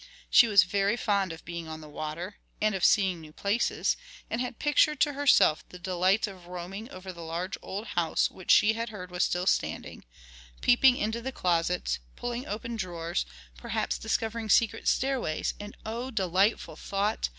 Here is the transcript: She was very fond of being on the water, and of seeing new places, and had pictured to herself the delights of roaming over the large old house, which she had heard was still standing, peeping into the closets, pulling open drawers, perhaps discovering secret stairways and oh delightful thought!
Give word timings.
She 0.31 0.47
was 0.47 0.63
very 0.63 0.97
fond 0.97 1.31
of 1.31 1.45
being 1.45 1.67
on 1.67 1.79
the 1.79 1.87
water, 1.87 2.37
and 2.59 2.73
of 2.73 2.83
seeing 2.83 3.21
new 3.21 3.31
places, 3.31 3.95
and 4.31 4.41
had 4.41 4.57
pictured 4.57 4.99
to 5.01 5.13
herself 5.13 5.63
the 5.69 5.77
delights 5.77 6.25
of 6.25 6.47
roaming 6.47 6.89
over 6.89 7.13
the 7.13 7.21
large 7.21 7.55
old 7.61 7.85
house, 7.89 8.31
which 8.31 8.49
she 8.49 8.73
had 8.73 8.89
heard 8.89 9.11
was 9.11 9.23
still 9.23 9.45
standing, 9.45 10.03
peeping 10.59 10.97
into 10.97 11.21
the 11.21 11.31
closets, 11.31 11.99
pulling 12.15 12.47
open 12.47 12.77
drawers, 12.77 13.27
perhaps 13.55 13.99
discovering 13.99 14.49
secret 14.49 14.87
stairways 14.87 15.53
and 15.59 15.77
oh 15.85 16.09
delightful 16.09 16.75
thought! 16.75 17.29